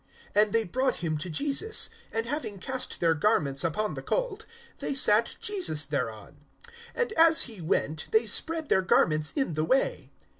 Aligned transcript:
(35)And 0.35 0.51
they 0.51 0.63
brought 0.63 0.95
him 1.03 1.15
to 1.19 1.29
Jesus; 1.29 1.91
and 2.11 2.25
having 2.25 2.57
cast 2.57 2.99
their 2.99 3.13
garments 3.13 3.63
upon 3.63 3.93
the 3.93 4.01
colt, 4.01 4.47
they 4.79 4.95
set 4.95 5.35
Jesus 5.39 5.85
thereon. 5.85 6.37
(36)And 6.97 7.11
as 7.11 7.43
he 7.43 7.61
went, 7.61 8.07
they 8.09 8.25
spread 8.25 8.69
their 8.69 8.81
garments 8.81 9.31
in 9.35 9.53
the 9.53 9.63
way. 9.63 10.09